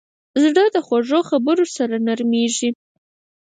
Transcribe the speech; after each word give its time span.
زړه 0.43 0.65
د 0.75 0.77
خوږو 0.85 1.19
خبرو 1.29 1.65
سره 1.75 1.95
نرمېږي. 2.07 2.69